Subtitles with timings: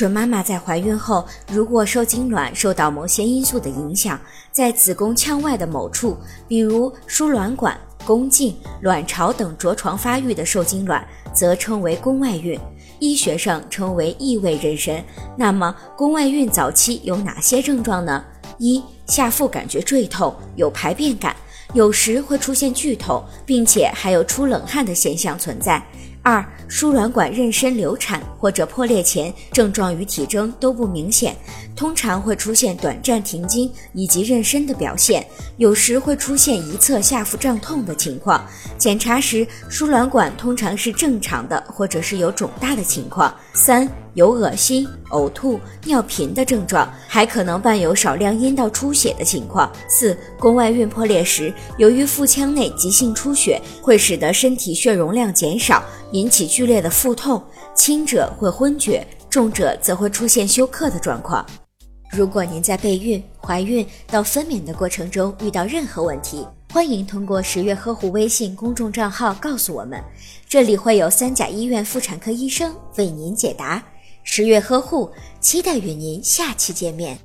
[0.00, 4.18] 准妈妈在怀孕后，如果受精卵受到某些因素的影响，
[4.50, 6.16] 在子宫腔外的某处，
[6.48, 12.58] 比如输卵管、宫颈、卵巢等着床发育的受精卵，则称为宫外孕，
[12.98, 15.02] 医学上称为异位妊娠。
[15.36, 18.24] 那么，宫外孕早期有哪些症状呢？
[18.56, 21.36] 一、下腹感觉坠痛，有排便感，
[21.74, 25.86] 有时会出现剧痛，并且还有出冷汗的现象存在。
[26.22, 31.34] 二、输卵管妊娠流产或者破裂前，症状与体征都不明显，
[31.74, 38.44] 通常会出现短暂停经以及妊娠的表现，有时会出现一侧下腹胀痛的情况。
[38.76, 43.34] 检查时，输卵管通常是正常的，或者是有肿大的情况。
[43.54, 49.70] 三、有恶心、呕吐、尿频的症状，还可能伴有少量阴道出血的情况。
[49.88, 55.82] 四、宫外孕破裂时，由于腹腔内急性出血，会使得身体血容量减少。
[56.12, 57.40] 引起剧烈的腹痛，
[57.74, 61.46] 轻者会昏厥，重者则会出现休克的状况。
[62.10, 70.02] 如果您在备孕、怀孕到分娩的过程中遇到任何问题，欢迎通过十月呵护微信公众账号告诉我们，
[70.48, 73.80] 这里会有三甲医院妇产科医生为您解答。
[74.22, 77.18] 十月呵护，期待与您下期见面。